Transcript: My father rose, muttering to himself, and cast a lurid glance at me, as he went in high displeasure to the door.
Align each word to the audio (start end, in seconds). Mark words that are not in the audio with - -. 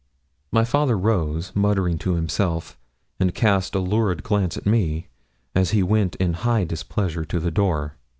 My 0.51 0.65
father 0.65 0.97
rose, 0.97 1.51
muttering 1.53 1.99
to 1.99 2.15
himself, 2.15 2.75
and 3.19 3.35
cast 3.35 3.75
a 3.75 3.79
lurid 3.79 4.23
glance 4.23 4.57
at 4.57 4.65
me, 4.65 5.09
as 5.53 5.69
he 5.77 5.83
went 5.83 6.15
in 6.15 6.33
high 6.33 6.63
displeasure 6.63 7.23
to 7.25 7.39
the 7.39 7.51
door. 7.51 7.93